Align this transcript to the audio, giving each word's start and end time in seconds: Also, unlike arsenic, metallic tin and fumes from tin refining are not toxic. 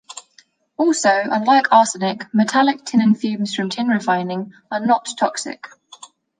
Also, 0.77 1.09
unlike 1.11 1.71
arsenic, 1.71 2.23
metallic 2.33 2.83
tin 2.85 3.01
and 3.03 3.19
fumes 3.19 3.53
from 3.53 3.69
tin 3.69 3.87
refining 3.87 4.51
are 4.71 4.83
not 4.83 5.07
toxic. 5.19 5.67